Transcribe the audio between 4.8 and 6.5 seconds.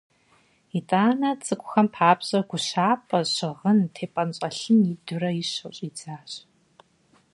идурэ ищэу щӀидзащ.